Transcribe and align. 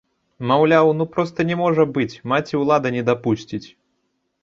Маўляў, 0.51 0.89
ну 1.01 1.07
проста 1.17 1.47
не 1.51 1.59
можа 1.63 1.87
быць, 1.99 2.09
маці-ўлада 2.35 2.87
не 2.99 3.07
дапусціць! 3.15 3.65